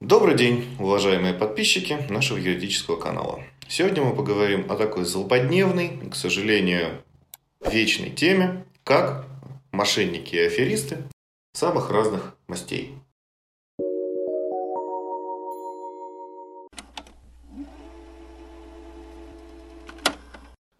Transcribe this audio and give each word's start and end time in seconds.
Добрый 0.00 0.36
день, 0.36 0.64
уважаемые 0.78 1.34
подписчики 1.34 1.98
нашего 2.08 2.38
юридического 2.38 3.00
канала. 3.00 3.42
Сегодня 3.66 4.04
мы 4.04 4.14
поговорим 4.14 4.70
о 4.70 4.76
такой 4.76 5.04
злободневной, 5.04 6.08
к 6.08 6.14
сожалению, 6.14 7.02
вечной 7.68 8.10
теме, 8.10 8.64
как 8.84 9.26
мошенники 9.72 10.36
и 10.36 10.46
аферисты 10.46 10.98
самых 11.52 11.90
разных 11.90 12.36
мастей. 12.46 12.94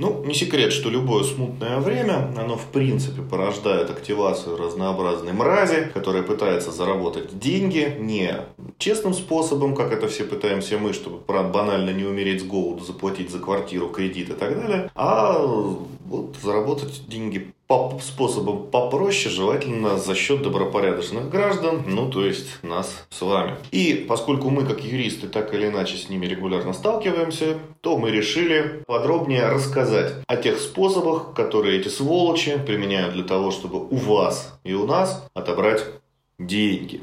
Ну, 0.01 0.23
не 0.25 0.33
секрет, 0.33 0.73
что 0.73 0.91
любое 0.91 1.25
смутное 1.25 1.81
время, 1.81 2.33
оно 2.37 2.57
в 2.57 2.67
принципе 2.67 3.21
порождает 3.21 3.91
активацию 3.91 4.57
разнообразной 4.57 5.33
мрази, 5.33 5.91
которая 5.93 6.23
пытается 6.23 6.71
заработать 6.71 7.37
деньги 7.37 7.97
не 7.99 8.33
честным 8.79 9.13
способом, 9.13 9.75
как 9.75 9.91
это 9.91 10.07
все 10.07 10.23
пытаемся 10.23 10.79
мы, 10.79 10.93
чтобы 10.93 11.19
банально 11.27 11.91
не 11.91 12.05
умереть 12.05 12.43
с 12.43 12.45
голоду, 12.45 12.85
заплатить 12.85 13.33
за 13.33 13.41
квартиру, 13.41 13.89
кредит 13.89 14.31
и 14.31 14.35
так 14.35 14.61
далее, 14.61 14.89
а 14.95 15.37
вот 16.09 16.37
заработать 16.43 17.03
деньги 17.07 17.53
по 17.67 17.99
способам 18.03 18.71
попроще, 18.71 19.33
желательно 19.33 19.99
за 19.99 20.15
счет 20.15 20.43
добропорядочных 20.43 21.29
граждан, 21.29 21.83
ну 21.87 22.11
то 22.11 22.25
есть 22.25 22.63
нас 22.63 23.07
с 23.11 23.21
вами. 23.21 23.57
И 23.71 24.07
поскольку 24.09 24.49
мы 24.49 24.65
как 24.65 24.83
юристы 24.83 25.29
так 25.29 25.53
или 25.53 25.69
иначе 25.69 25.97
с 25.97 26.09
ними 26.09 26.25
регулярно 26.25 26.73
сталкиваемся, 26.73 27.59
то 27.83 27.99
мы 27.99 28.11
решили 28.11 28.83
подробнее 28.87 29.47
рассказать 29.49 30.15
о 30.27 30.37
тех 30.37 30.59
способах, 30.59 31.35
которые 31.35 31.79
эти 31.79 31.89
сволочи 31.89 32.59
применяют 32.59 33.13
для 33.13 33.25
того, 33.25 33.51
чтобы 33.51 33.87
у 33.87 33.97
вас 33.97 34.59
и 34.65 34.73
у 34.73 34.87
нас 34.87 35.29
отобрать 35.35 35.85
деньги. 36.39 37.03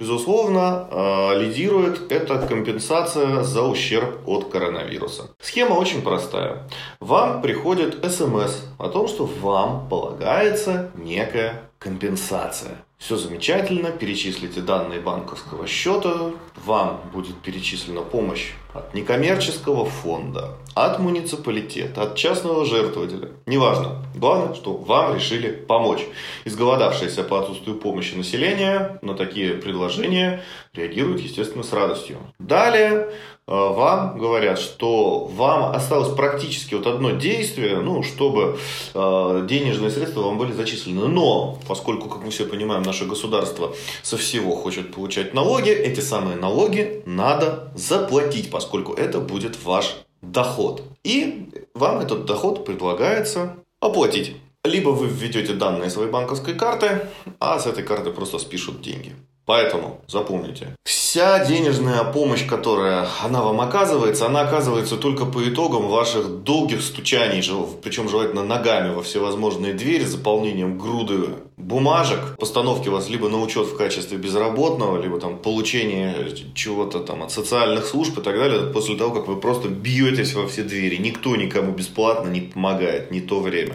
Безусловно, 0.00 0.88
э, 0.90 1.40
лидирует 1.42 2.10
эта 2.10 2.38
компенсация 2.46 3.42
за 3.42 3.62
ущерб 3.64 4.26
от 4.26 4.48
коронавируса. 4.48 5.28
Схема 5.38 5.74
очень 5.74 6.00
простая. 6.00 6.66
Вам 7.00 7.42
приходит 7.42 8.02
смс 8.10 8.62
о 8.78 8.88
том, 8.88 9.08
что 9.08 9.26
вам 9.26 9.90
полагается 9.90 10.90
некая 10.94 11.64
компенсация. 11.78 12.78
Все 12.96 13.16
замечательно, 13.16 13.90
перечислите 13.90 14.62
данные 14.62 15.00
банковского 15.00 15.66
счета, 15.66 16.32
вам 16.64 17.02
будет 17.12 17.36
перечислена 17.36 18.00
помощь 18.00 18.52
от 18.72 18.94
некоммерческого 18.94 19.84
фонда, 19.84 20.56
от 20.74 20.98
муниципалитета, 20.98 22.02
от 22.02 22.16
частного 22.16 22.64
жертвователя. 22.64 23.30
Неважно. 23.46 24.04
Главное, 24.14 24.54
что 24.54 24.74
вам 24.74 25.14
решили 25.14 25.50
помочь. 25.50 26.06
Изголодавшееся 26.44 27.24
по 27.24 27.40
отсутствию 27.40 27.76
помощи 27.76 28.14
населения 28.14 28.98
на 29.02 29.14
такие 29.14 29.54
предложения 29.54 30.42
реагирует, 30.74 31.20
естественно, 31.20 31.64
с 31.64 31.72
радостью. 31.72 32.18
Далее 32.38 33.08
Э, 33.50 33.72
вам 33.72 34.16
говорят, 34.16 34.60
что 34.60 35.24
вам 35.24 35.74
осталось 35.74 36.14
практически 36.14 36.74
вот 36.74 36.86
одно 36.86 37.10
действие, 37.10 37.80
ну, 37.80 38.04
чтобы 38.04 38.58
э, 38.94 39.46
денежные 39.48 39.90
средства 39.90 40.22
вам 40.22 40.38
были 40.38 40.52
зачислены. 40.52 41.08
Но, 41.08 41.58
поскольку, 41.66 42.08
как 42.08 42.22
мы 42.22 42.30
все 42.30 42.44
понимаем, 42.44 42.82
наше 42.82 43.06
государство 43.06 43.74
со 44.02 44.16
всего 44.16 44.54
хочет 44.54 44.94
получать 44.94 45.34
налоги, 45.34 45.70
эти 45.70 45.98
самые 45.98 46.36
налоги 46.36 47.02
надо 47.06 47.72
заплатить, 47.74 48.52
поскольку 48.60 48.92
это 48.92 49.20
будет 49.20 49.64
ваш 49.64 49.96
доход. 50.20 50.82
И 51.02 51.48
вам 51.72 52.00
этот 52.00 52.26
доход 52.26 52.66
предлагается 52.66 53.56
оплатить. 53.80 54.36
Либо 54.64 54.90
вы 54.90 55.06
введете 55.08 55.54
данные 55.54 55.88
своей 55.88 56.10
банковской 56.10 56.52
карты, 56.52 57.08
а 57.38 57.58
с 57.58 57.66
этой 57.66 57.82
карты 57.82 58.10
просто 58.10 58.38
спишут 58.38 58.82
деньги. 58.82 59.16
Поэтому 59.50 60.00
запомните, 60.06 60.76
вся 60.84 61.44
денежная 61.44 62.04
помощь, 62.04 62.46
которая 62.46 63.08
она 63.20 63.42
вам 63.42 63.60
оказывается, 63.60 64.26
она 64.26 64.42
оказывается 64.42 64.96
только 64.96 65.24
по 65.24 65.42
итогам 65.42 65.88
ваших 65.88 66.44
долгих 66.44 66.82
стучаний, 66.82 67.42
причем 67.82 68.08
желательно 68.08 68.44
ногами 68.44 68.94
во 68.94 69.02
всевозможные 69.02 69.74
двери, 69.74 70.04
заполнением 70.04 70.78
груды 70.78 71.30
бумажек, 71.56 72.36
постановки 72.38 72.88
вас 72.88 73.08
либо 73.08 73.28
на 73.28 73.40
учет 73.42 73.66
в 73.66 73.76
качестве 73.76 74.18
безработного, 74.18 75.02
либо 75.02 75.18
там 75.18 75.36
получение 75.36 76.14
чего-то 76.54 77.00
там 77.00 77.24
от 77.24 77.32
социальных 77.32 77.86
служб 77.86 78.18
и 78.18 78.22
так 78.22 78.36
далее, 78.36 78.72
после 78.72 78.94
того, 78.94 79.10
как 79.10 79.26
вы 79.26 79.40
просто 79.40 79.68
бьетесь 79.68 80.34
во 80.34 80.46
все 80.46 80.62
двери. 80.62 80.98
Никто 80.98 81.34
никому 81.34 81.72
бесплатно 81.72 82.28
не 82.28 82.40
помогает, 82.40 83.10
не 83.10 83.20
то 83.20 83.40
время. 83.40 83.74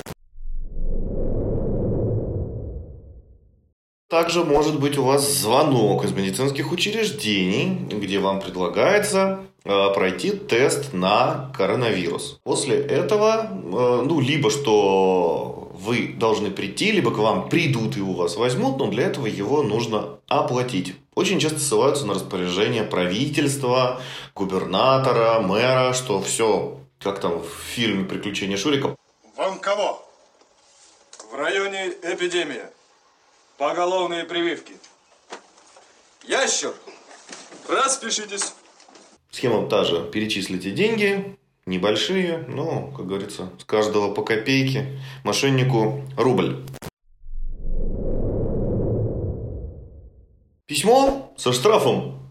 Также 4.15 4.45
может 4.45 4.79
быть 4.79 4.97
у 4.97 5.03
вас 5.03 5.29
звонок 5.29 6.05
из 6.05 6.13
медицинских 6.13 6.71
учреждений, 6.71 7.77
где 7.91 8.19
вам 8.19 8.39
предлагается 8.39 9.41
э, 9.65 9.93
пройти 9.93 10.31
тест 10.31 10.93
на 10.93 11.51
коронавирус. 11.53 12.39
После 12.43 12.77
этого, 12.77 13.49
э, 13.51 14.03
ну, 14.05 14.21
либо 14.21 14.49
что 14.49 15.69
вы 15.73 16.15
должны 16.17 16.49
прийти, 16.49 16.93
либо 16.93 17.11
к 17.11 17.17
вам 17.17 17.49
придут 17.49 17.97
и 17.97 18.01
у 18.01 18.13
вас 18.13 18.37
возьмут, 18.37 18.77
но 18.77 18.87
для 18.87 19.03
этого 19.03 19.25
его 19.25 19.63
нужно 19.63 20.17
оплатить. 20.29 20.95
Очень 21.13 21.41
часто 21.41 21.59
ссылаются 21.59 22.05
на 22.05 22.13
распоряжение 22.13 22.85
правительства, 22.85 23.99
губернатора, 24.33 25.41
мэра, 25.41 25.91
что 25.91 26.21
все, 26.21 26.77
как 27.01 27.19
там 27.19 27.41
в 27.41 27.49
фильме 27.73 28.05
«Приключения 28.05 28.55
Шурика». 28.55 28.95
Вам 29.35 29.59
кого? 29.59 30.01
В 31.29 31.35
районе 31.35 31.89
эпидемия. 32.01 32.71
Поголовные 33.57 34.25
прививки. 34.25 34.73
Ящер, 36.27 36.73
распишитесь. 37.69 38.53
Схема 39.31 39.69
та 39.69 39.85
же. 39.85 40.09
Перечислите 40.11 40.71
деньги, 40.71 41.37
небольшие, 41.65 42.39
но, 42.49 42.91
как 42.91 43.07
говорится, 43.07 43.49
с 43.57 43.63
каждого 43.63 44.13
по 44.13 44.23
копейке. 44.23 44.99
Мошеннику 45.23 46.03
рубль. 46.17 46.65
Письмо 50.65 51.33
со 51.37 51.53
штрафом 51.53 52.24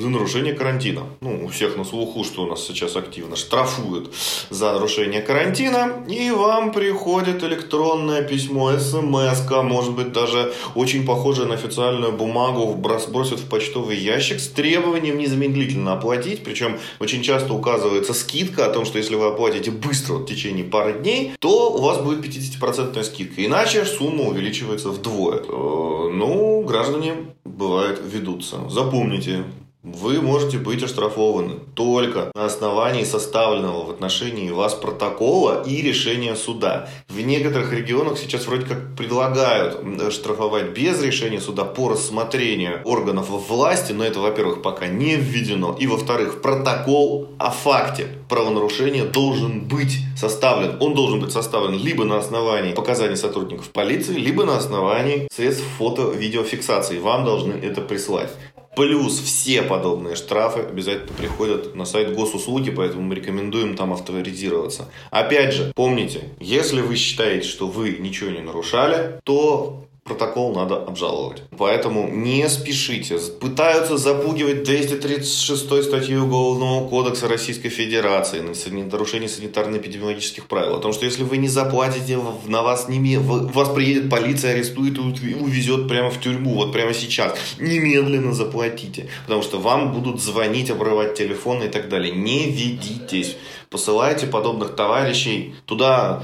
за 0.00 0.08
нарушение 0.08 0.54
карантина. 0.54 1.02
Ну, 1.20 1.44
у 1.44 1.48
всех 1.48 1.76
на 1.76 1.84
слуху, 1.84 2.24
что 2.24 2.42
у 2.42 2.46
нас 2.46 2.66
сейчас 2.66 2.96
активно 2.96 3.36
штрафуют 3.36 4.12
за 4.50 4.72
нарушение 4.72 5.22
карантина. 5.22 6.04
И 6.08 6.30
вам 6.30 6.72
приходит 6.72 7.42
электронное 7.42 8.22
письмо, 8.22 8.78
смс 8.78 9.46
может 9.62 9.94
быть 9.94 10.12
даже 10.12 10.52
очень 10.74 11.06
похожее 11.06 11.46
на 11.46 11.54
официальную 11.54 12.12
бумагу, 12.12 12.74
бросит 12.74 13.38
в 13.38 13.48
почтовый 13.48 13.96
ящик 13.96 14.40
с 14.40 14.48
требованием 14.48 15.18
незамедлительно 15.18 15.92
оплатить. 15.92 16.44
Причем 16.44 16.78
очень 17.00 17.22
часто 17.22 17.54
указывается 17.54 18.14
скидка 18.14 18.66
о 18.66 18.70
том, 18.70 18.84
что 18.84 18.98
если 18.98 19.14
вы 19.14 19.26
оплатите 19.26 19.70
быстро 19.70 20.14
в 20.14 20.26
течение 20.26 20.64
пары 20.64 20.94
дней, 20.94 21.32
то 21.40 21.72
у 21.72 21.80
вас 21.80 21.98
будет 21.98 22.24
50% 22.24 23.02
скидка. 23.04 23.44
Иначе 23.44 23.84
сумма 23.84 24.24
увеличивается 24.24 24.90
вдвое. 24.90 25.38
Э, 25.38 26.10
ну, 26.12 26.62
граждане 26.62 27.14
бывает 27.44 28.00
ведутся. 28.04 28.68
Запомните, 28.68 29.44
вы 29.86 30.20
можете 30.20 30.58
быть 30.58 30.82
оштрафованы 30.82 31.60
только 31.74 32.32
на 32.34 32.46
основании 32.46 33.04
составленного 33.04 33.84
в 33.84 33.90
отношении 33.90 34.50
вас 34.50 34.74
протокола 34.74 35.62
и 35.62 35.80
решения 35.80 36.34
суда. 36.34 36.88
В 37.08 37.20
некоторых 37.20 37.72
регионах 37.72 38.18
сейчас 38.18 38.48
вроде 38.48 38.66
как 38.66 38.96
предлагают 38.96 39.78
штрафовать 40.12 40.70
без 40.70 41.00
решения 41.00 41.40
суда 41.40 41.64
по 41.64 41.90
рассмотрению 41.90 42.80
органов 42.84 43.28
власти, 43.28 43.92
но 43.92 44.04
это, 44.04 44.18
во-первых, 44.18 44.60
пока 44.60 44.88
не 44.88 45.14
введено, 45.14 45.76
и, 45.78 45.86
во-вторых, 45.86 46.42
протокол 46.42 47.28
о 47.38 47.50
факте 47.50 48.08
правонарушения 48.28 49.04
должен 49.04 49.60
быть 49.60 49.98
составлен. 50.16 50.78
Он 50.80 50.94
должен 50.94 51.20
быть 51.20 51.30
составлен 51.30 51.78
либо 51.78 52.04
на 52.04 52.18
основании 52.18 52.74
показаний 52.74 53.16
сотрудников 53.16 53.70
полиции, 53.70 54.14
либо 54.14 54.44
на 54.44 54.56
основании 54.56 55.28
средств 55.32 55.64
фото-видеофиксации. 55.78 56.98
Вам 56.98 57.24
должны 57.24 57.52
это 57.52 57.82
прислать. 57.82 58.32
Плюс 58.76 59.18
все 59.20 59.62
подобные 59.62 60.16
штрафы 60.16 60.60
обязательно 60.60 61.12
приходят 61.16 61.74
на 61.74 61.86
сайт 61.86 62.14
госуслуги, 62.14 62.70
поэтому 62.70 63.04
мы 63.04 63.14
рекомендуем 63.14 63.74
там 63.74 63.94
авторизироваться. 63.94 64.90
Опять 65.10 65.54
же, 65.54 65.72
помните, 65.74 66.24
если 66.40 66.82
вы 66.82 66.96
считаете, 66.96 67.48
что 67.48 67.68
вы 67.68 67.96
ничего 67.98 68.30
не 68.30 68.42
нарушали, 68.42 69.18
то 69.24 69.86
протокол 70.06 70.54
надо 70.54 70.76
обжаловать. 70.76 71.42
Поэтому 71.58 72.08
не 72.08 72.48
спешите. 72.48 73.18
Пытаются 73.40 73.96
запугивать 73.96 74.62
236 74.62 75.84
статьей 75.84 76.18
Уголовного 76.18 76.88
кодекса 76.88 77.28
Российской 77.28 77.68
Федерации 77.68 78.40
на 78.40 78.54
нарушение 78.84 79.28
санитарно-эпидемиологических 79.28 80.46
правил. 80.46 80.76
О 80.76 80.80
том, 80.80 80.92
что 80.92 81.04
если 81.04 81.24
вы 81.24 81.36
не 81.36 81.48
заплатите, 81.48 82.18
на 82.46 82.62
вас, 82.62 82.88
не, 82.88 83.18
вас 83.18 83.68
приедет 83.70 84.08
полиция, 84.08 84.52
арестует 84.52 84.98
и 84.98 85.34
увезет 85.34 85.88
прямо 85.88 86.10
в 86.10 86.20
тюрьму. 86.20 86.54
Вот 86.54 86.72
прямо 86.72 86.94
сейчас. 86.94 87.36
Немедленно 87.58 88.32
заплатите. 88.32 89.08
Потому 89.24 89.42
что 89.42 89.58
вам 89.58 89.92
будут 89.92 90.20
звонить, 90.20 90.70
обрывать 90.70 91.14
телефоны 91.14 91.64
и 91.64 91.68
так 91.68 91.88
далее. 91.88 92.14
Не 92.14 92.50
ведитесь. 92.50 93.36
Посылайте 93.70 94.26
подобных 94.26 94.76
товарищей 94.76 95.54
туда, 95.64 96.22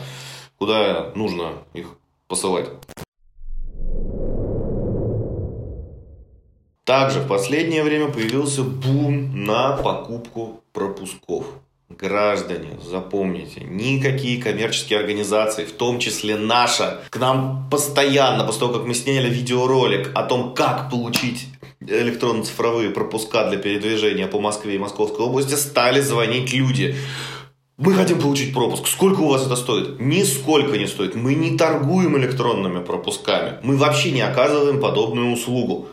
куда 0.58 1.10
нужно 1.14 1.64
их 1.74 1.86
посылать. 2.28 2.68
Также 6.92 7.20
в 7.20 7.26
последнее 7.26 7.82
время 7.84 8.08
появился 8.08 8.62
бум 8.62 9.46
на 9.46 9.78
покупку 9.78 10.60
пропусков. 10.74 11.46
Граждане, 11.88 12.78
запомните, 12.84 13.62
никакие 13.64 14.42
коммерческие 14.42 14.98
организации, 14.98 15.64
в 15.64 15.72
том 15.72 15.98
числе 16.00 16.36
наша, 16.36 17.00
к 17.08 17.16
нам 17.16 17.66
постоянно, 17.70 18.44
после 18.44 18.60
того, 18.60 18.74
как 18.74 18.86
мы 18.86 18.92
сняли 18.92 19.30
видеоролик 19.30 20.10
о 20.14 20.24
том, 20.24 20.52
как 20.52 20.90
получить 20.90 21.46
электронно-цифровые 21.80 22.90
пропуска 22.90 23.48
для 23.48 23.56
передвижения 23.56 24.26
по 24.26 24.38
Москве 24.38 24.74
и 24.74 24.78
Московской 24.78 25.24
области, 25.24 25.54
стали 25.54 26.02
звонить 26.02 26.52
люди. 26.52 26.94
Мы 27.78 27.94
хотим 27.94 28.20
получить 28.20 28.52
пропуск. 28.52 28.86
Сколько 28.86 29.20
у 29.20 29.28
вас 29.28 29.46
это 29.46 29.56
стоит? 29.56 29.98
Нисколько 29.98 30.76
не 30.76 30.86
стоит. 30.86 31.14
Мы 31.14 31.34
не 31.34 31.56
торгуем 31.56 32.18
электронными 32.18 32.84
пропусками. 32.84 33.54
Мы 33.62 33.78
вообще 33.78 34.10
не 34.10 34.20
оказываем 34.20 34.78
подобную 34.78 35.32
услугу. 35.32 35.88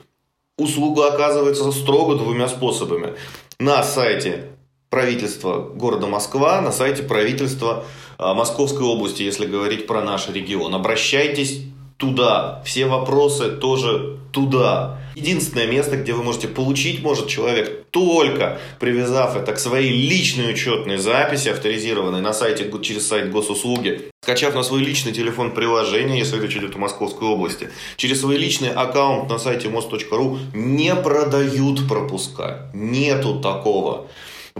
Услуга 0.59 1.13
оказывается 1.13 1.71
строго 1.71 2.15
двумя 2.15 2.49
способами. 2.49 3.13
На 3.59 3.81
сайте 3.81 4.49
правительства 4.89 5.59
города 5.59 6.05
Москва, 6.07 6.59
на 6.59 6.73
сайте 6.73 7.01
правительства 7.01 7.85
а, 8.17 8.33
Московской 8.33 8.85
области, 8.85 9.23
если 9.23 9.45
говорить 9.45 9.87
про 9.87 10.01
наш 10.01 10.27
регион. 10.27 10.75
Обращайтесь 10.75 11.63
туда. 11.99 12.63
Все 12.65 12.85
вопросы 12.85 13.51
тоже 13.51 14.17
туда. 14.31 14.97
Единственное 15.15 15.67
место, 15.67 15.97
где 15.97 16.13
вы 16.13 16.23
можете 16.23 16.47
получить, 16.47 17.03
может 17.03 17.27
человек 17.27 17.87
только 17.91 18.57
привязав 18.79 19.35
это 19.35 19.51
к 19.51 19.59
своей 19.59 19.91
личной 19.91 20.51
учетной 20.53 20.97
записи, 20.97 21.49
авторизированной 21.49 22.21
на 22.21 22.31
сайте 22.31 22.71
через 22.81 23.05
сайт 23.05 23.31
госуслуги, 23.31 24.09
скачав 24.23 24.55
на 24.55 24.63
свой 24.63 24.81
личный 24.81 25.11
телефон 25.11 25.51
приложение, 25.51 26.19
если 26.19 26.39
речь 26.39 26.55
идет 26.55 26.75
о 26.75 26.79
Московской 26.79 27.27
области, 27.27 27.69
через 27.97 28.21
свой 28.21 28.37
личный 28.37 28.69
аккаунт 28.69 29.29
на 29.29 29.37
сайте 29.37 29.67
мост.ру 29.67 30.39
не 30.53 30.95
продают 30.95 31.85
пропуска. 31.89 32.69
Нету 32.73 33.41
такого. 33.41 34.07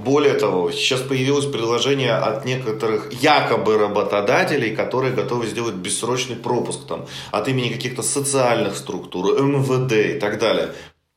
Более 0.03 0.35
того, 0.35 0.71
сейчас 0.71 1.01
появилось 1.01 1.45
предложение 1.45 2.13
от 2.13 2.45
некоторых 2.45 3.11
якобы 3.11 3.77
работодателей, 3.77 4.73
которые 4.73 5.13
готовы 5.13 5.45
сделать 5.45 5.75
бессрочный 5.75 6.37
пропуск 6.37 6.87
там, 6.87 7.05
от 7.31 7.47
имени 7.49 7.69
каких-то 7.69 8.01
социальных 8.01 8.77
структур, 8.77 9.41
МВД 9.41 9.91
и 9.91 10.19
так 10.19 10.39
далее. 10.39 10.69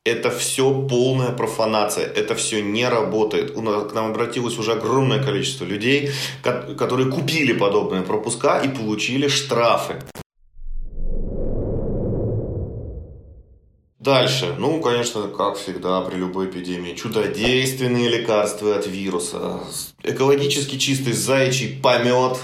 Это 0.04 0.30
все 0.30 0.72
полная 0.88 1.30
профанация, 1.30 2.06
это 2.06 2.34
все 2.34 2.60
не 2.60 2.88
работает. 2.88 3.54
К 3.54 3.94
нам 3.94 4.10
обратилось 4.10 4.58
уже 4.58 4.72
огромное 4.72 5.22
количество 5.22 5.64
людей, 5.64 6.10
которые 6.42 7.08
купили 7.08 7.52
подобные 7.52 8.02
пропуска 8.02 8.58
и 8.58 8.68
получили 8.68 9.28
штрафы. 9.28 9.94
Дальше, 14.02 14.56
ну, 14.58 14.80
конечно, 14.80 15.28
как 15.28 15.56
всегда 15.56 16.00
при 16.00 16.16
любой 16.16 16.46
эпидемии, 16.46 16.96
чудодейственные 16.96 18.08
лекарства 18.08 18.74
от 18.74 18.88
вируса, 18.88 19.60
экологически 20.02 20.76
чистый 20.76 21.12
заячий 21.12 21.78
помет, 21.80 22.36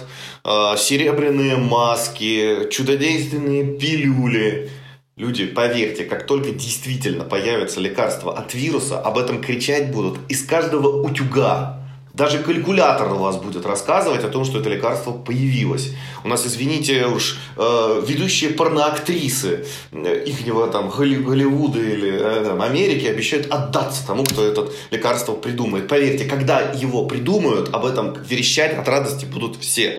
а, 0.45 0.77
серебряные 0.77 1.57
маски, 1.57 2.69
чудодейственные 2.71 3.77
пилюли. 3.77 4.71
Люди, 5.17 5.47
поверьте, 5.47 6.05
как 6.05 6.29
только 6.29 6.53
действительно 6.53 7.25
появится 7.25 7.81
лекарство 7.81 8.39
от 8.39 8.55
вируса, 8.55 9.01
об 9.01 9.19
этом 9.19 9.41
кричать 9.41 9.91
будут 9.91 10.21
из 10.29 10.47
каждого 10.47 11.03
утюга. 11.03 11.78
Даже 12.19 12.41
калькулятор 12.41 13.13
у 13.13 13.19
вас 13.19 13.37
будет 13.37 13.65
рассказывать 13.65 14.25
о 14.25 14.29
том, 14.29 14.45
что 14.45 14.59
это 14.59 14.69
лекарство 14.69 15.13
появилось. 15.13 15.93
У 16.25 16.29
нас, 16.29 16.45
извините 16.45 17.07
уж, 17.07 17.39
э, 17.57 18.03
ведущие 18.05 18.51
порноактрисы 18.51 19.65
э, 19.93 20.25
ихнего 20.27 20.67
там 20.67 20.91
Голливуда 20.91 21.79
или 21.79 22.11
э, 22.13 22.45
там, 22.45 22.61
Америки 22.61 23.07
обещают 23.07 23.47
отдаться 23.53 24.05
тому, 24.05 24.25
кто 24.25 24.45
это 24.45 24.69
лекарство 24.91 25.35
придумает. 25.35 25.87
Поверьте, 25.87 26.25
когда 26.25 26.61
его 26.61 27.07
придумают, 27.07 27.73
об 27.73 27.87
этом 27.87 28.15
верещать 28.29 28.77
от 28.77 28.89
радости 28.89 29.25
будут 29.25 29.57
все. 29.61 29.97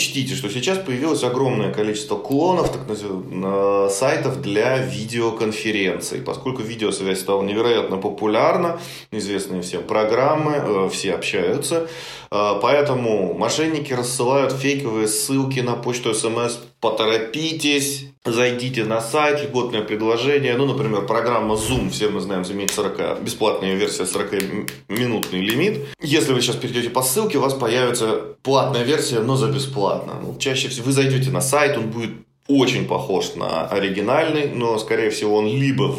Учтите, 0.00 0.34
что 0.34 0.48
сейчас 0.48 0.78
появилось 0.78 1.22
огромное 1.24 1.74
количество 1.74 2.16
клонов, 2.16 2.72
так 2.72 2.88
называемых, 2.88 3.90
сайтов 3.90 4.40
для 4.40 4.78
видеоконференций. 4.78 6.22
Поскольку 6.22 6.62
видеосвязь 6.62 7.20
стала 7.20 7.42
невероятно 7.42 7.98
популярна, 7.98 8.80
известные 9.10 9.60
всем 9.60 9.82
программы, 9.82 10.52
э, 10.56 10.88
все 10.90 11.12
общаются, 11.12 11.86
э, 12.30 12.52
поэтому 12.62 13.34
мошенники 13.34 13.92
рассылают 13.92 14.52
фейковые 14.52 15.06
ссылки 15.06 15.60
на 15.60 15.74
почту 15.74 16.14
смс 16.14 16.60
поторопитесь, 16.80 18.06
зайдите 18.24 18.84
на 18.84 19.00
сайт, 19.00 19.42
льготное 19.42 19.82
предложение. 19.82 20.56
Ну, 20.56 20.66
например, 20.66 21.06
программа 21.06 21.54
Zoom, 21.54 21.90
все 21.90 22.08
мы 22.08 22.20
знаем, 22.20 22.42
имеет 22.42 22.72
40, 22.72 23.22
бесплатная 23.22 23.74
версия 23.74 24.04
40-минутный 24.04 25.40
лимит. 25.40 25.80
Если 26.00 26.32
вы 26.32 26.40
сейчас 26.40 26.56
перейдете 26.56 26.90
по 26.90 27.02
ссылке, 27.02 27.38
у 27.38 27.42
вас 27.42 27.54
появится 27.54 28.36
платная 28.42 28.82
версия, 28.82 29.20
но 29.20 29.36
за 29.36 29.48
бесплатно. 29.48 30.14
Ну, 30.22 30.36
чаще 30.38 30.68
всего 30.68 30.86
вы 30.86 30.92
зайдете 30.92 31.30
на 31.30 31.40
сайт, 31.40 31.76
он 31.76 31.90
будет 31.90 32.10
очень 32.50 32.86
похож 32.86 33.34
на 33.36 33.66
оригинальный, 33.66 34.50
но, 34.52 34.78
скорее 34.78 35.10
всего, 35.10 35.36
он 35.36 35.46
либо 35.46 35.92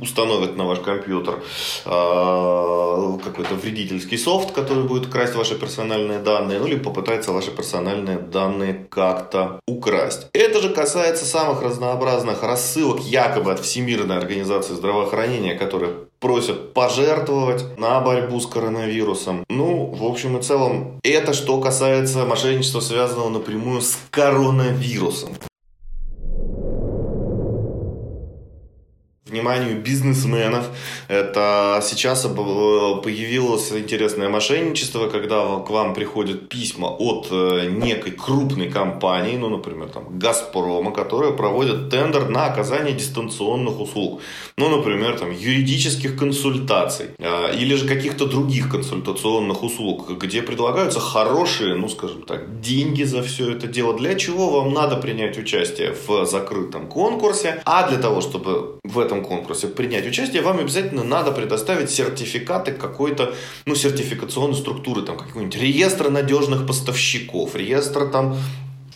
установит 0.00 0.56
на 0.56 0.64
ваш 0.64 0.80
компьютер 0.80 1.42
э, 1.84 3.18
какой-то 3.24 3.54
вредительский 3.54 4.18
софт, 4.18 4.52
который 4.52 4.84
будет 4.84 5.08
красть 5.08 5.34
ваши 5.34 5.54
персональные 5.54 6.18
данные, 6.20 6.58
ну, 6.58 6.66
либо 6.66 6.84
попытается 6.84 7.32
ваши 7.32 7.50
персональные 7.50 8.18
данные 8.18 8.86
как-то 8.88 9.60
украсть. 9.68 10.26
Это 10.32 10.60
же 10.60 10.70
касается 10.70 11.24
самых 11.24 11.62
разнообразных 11.62 12.42
рассылок, 12.42 13.00
якобы 13.00 13.52
от 13.52 13.60
Всемирной 13.60 14.16
организации 14.16 14.74
здравоохранения, 14.74 15.54
которые 15.54 15.92
просят 16.20 16.72
пожертвовать 16.72 17.78
на 17.78 18.00
борьбу 18.00 18.40
с 18.40 18.46
коронавирусом. 18.46 19.44
Ну, 19.50 19.86
в 19.86 20.04
общем 20.04 20.38
и 20.38 20.42
целом, 20.42 20.98
это 21.02 21.34
что 21.34 21.60
касается 21.60 22.24
мошенничества, 22.24 22.80
связанного 22.80 23.28
напрямую 23.28 23.82
с 23.82 23.98
коронавирусом. 24.10 25.30
Вниманию 29.34 29.76
бизнесменов. 29.80 30.64
Это 31.08 31.80
сейчас 31.82 32.22
появилось 32.22 33.72
интересное 33.72 34.28
мошенничество, 34.28 35.08
когда 35.08 35.56
к 35.58 35.70
вам 35.70 35.94
приходят 35.94 36.48
письма 36.48 36.86
от 36.86 37.28
э, 37.30 37.68
некой 37.70 38.12
крупной 38.12 38.70
компании, 38.70 39.36
ну, 39.36 39.48
например, 39.48 39.88
там, 39.88 40.18
Газпрома, 40.18 40.92
которая 40.92 41.32
проводит 41.32 41.90
тендер 41.90 42.28
на 42.28 42.46
оказание 42.46 42.94
дистанционных 42.94 43.80
услуг. 43.80 44.20
Ну, 44.56 44.68
например, 44.68 45.18
там, 45.18 45.30
юридических 45.32 46.16
консультаций 46.16 47.06
а, 47.18 47.50
или 47.50 47.74
же 47.74 47.88
каких-то 47.88 48.26
других 48.26 48.70
консультационных 48.70 49.62
услуг, 49.62 50.10
где 50.22 50.42
предлагаются 50.42 51.00
хорошие, 51.00 51.74
ну, 51.74 51.88
скажем 51.88 52.22
так, 52.22 52.60
деньги 52.60 53.02
за 53.04 53.22
все 53.22 53.50
это 53.50 53.66
дело. 53.66 53.94
Для 53.94 54.14
чего 54.14 54.50
вам 54.50 54.72
надо 54.72 54.96
принять 54.96 55.38
участие 55.38 55.94
в 56.06 56.26
закрытом 56.26 56.86
конкурсе? 56.86 57.60
А 57.64 57.88
для 57.88 57.98
того, 57.98 58.20
чтобы 58.20 58.78
в 58.84 58.98
этом 58.98 59.23
конкурсе 59.24 59.68
принять 59.68 60.06
участие, 60.06 60.42
вам 60.42 60.58
обязательно 60.58 61.04
надо 61.04 61.32
предоставить 61.32 61.90
сертификаты 61.90 62.72
какой-то, 62.72 63.34
ну, 63.66 63.74
сертификационной 63.74 64.56
структуры, 64.56 65.02
там, 65.02 65.16
какой-нибудь 65.16 65.56
реестр 65.56 66.10
надежных 66.10 66.66
поставщиков, 66.66 67.54
реестр 67.54 68.10
там 68.10 68.36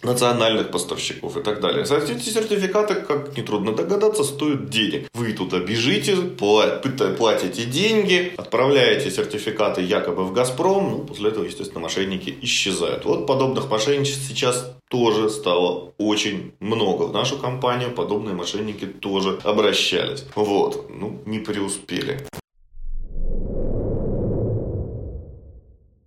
национальных 0.02 0.70
поставщиков 0.70 1.36
и 1.36 1.42
так 1.42 1.60
далее. 1.60 1.82
Эти 1.82 2.28
сертификаты, 2.28 2.94
как 2.96 3.36
нетрудно 3.36 3.72
догадаться, 3.72 4.24
стоят 4.24 4.68
денег. 4.70 5.08
Вы 5.14 5.32
туда 5.32 5.58
бежите, 5.58 6.16
платите 6.16 7.64
деньги, 7.64 8.32
отправляете 8.36 9.10
сертификаты 9.10 9.82
якобы 9.82 10.24
в 10.24 10.32
«Газпром», 10.32 10.90
ну, 10.90 10.98
после 11.04 11.30
этого, 11.30 11.44
естественно, 11.44 11.80
мошенники 11.80 12.36
исчезают. 12.42 13.04
Вот 13.04 13.26
подобных 13.26 13.70
мошенничеств 13.70 14.26
сейчас 14.28 14.74
тоже 14.88 15.28
стало 15.30 15.92
очень 15.98 16.52
много. 16.60 17.04
В 17.04 17.12
нашу 17.12 17.38
компанию 17.38 17.90
подобные 17.90 18.34
мошенники 18.34 18.86
тоже 18.86 19.38
обращались. 19.44 20.24
Вот, 20.34 20.88
ну, 20.90 21.20
не 21.26 21.40
преуспели. 21.40 22.26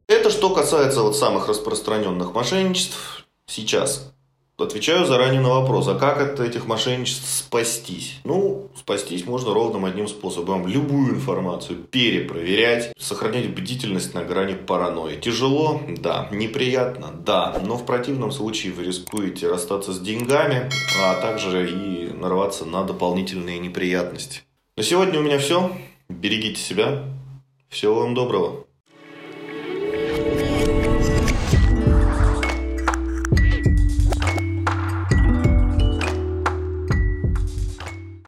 Это 0.07 0.29
что 0.29 0.50
касается 0.50 1.01
вот 1.01 1.15
самых 1.15 1.48
распространенных 1.48 2.33
мошенничеств 2.33 3.25
сейчас. 3.51 4.12
Отвечаю 4.58 5.05
заранее 5.05 5.41
на 5.41 5.50
вопрос, 5.50 5.88
а 5.88 5.96
как 5.96 6.22
от 6.22 6.39
этих 6.39 6.65
мошенничеств 6.67 7.27
спастись? 7.27 8.20
Ну, 8.24 8.70
спастись 8.75 9.25
можно 9.25 9.53
ровным 9.53 9.86
одним 9.86 10.08
способом. 10.08 10.67
Любую 10.67 11.15
информацию 11.15 11.79
перепроверять, 11.79 12.93
сохранять 13.00 13.50
бдительность 13.50 14.13
на 14.13 14.24
грани 14.24 14.53
паранойи. 14.53 15.20
Тяжело? 15.20 15.81
Да. 15.88 16.27
Неприятно? 16.31 17.08
Да. 17.25 17.60
Но 17.65 17.75
в 17.75 17.88
противном 17.88 18.31
случае 18.31 18.74
вы 18.74 18.84
рискуете 18.84 19.48
расстаться 19.50 19.93
с 19.93 20.00
деньгами, 20.00 20.70
а 21.01 21.15
также 21.15 21.67
и 21.72 22.13
нарваться 22.13 22.65
на 22.65 22.84
дополнительные 22.84 23.58
неприятности. 23.58 24.41
На 24.77 24.84
сегодня 24.84 25.20
у 25.20 25.24
меня 25.24 25.39
все. 25.39 25.72
Берегите 26.08 26.62
себя. 26.62 27.03
Всего 27.70 27.96
вам 28.01 28.13
доброго. 28.13 28.65